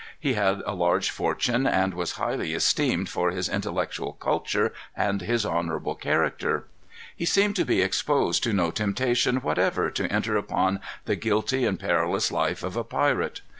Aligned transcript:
He 0.19 0.33
had 0.33 0.63
a 0.65 0.73
large 0.73 1.11
fortune, 1.11 1.67
and 1.67 1.93
was 1.93 2.13
highly 2.13 2.55
esteemed 2.55 3.07
for 3.07 3.29
his 3.29 3.47
intellectual 3.47 4.13
culture 4.13 4.73
and 4.97 5.21
his 5.21 5.45
honorable 5.45 5.93
character. 5.93 6.65
He 7.15 7.25
seemed 7.25 7.55
to 7.57 7.65
be 7.65 7.81
exposed 7.83 8.41
to 8.45 8.51
no 8.51 8.71
temptation 8.71 9.41
whatever 9.41 9.91
to 9.91 10.11
enter 10.11 10.37
upon 10.37 10.79
the 11.05 11.15
guilty 11.15 11.65
and 11.65 11.79
perilous 11.79 12.31
life 12.31 12.63
of 12.63 12.75
a 12.75 12.83
pirate. 12.83 13.41